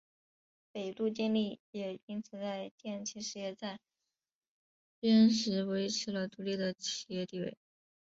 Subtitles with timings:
[0.71, 3.79] 北陆电力也因此在电气事业再
[4.99, 7.55] 编时维持了独立的企业地位。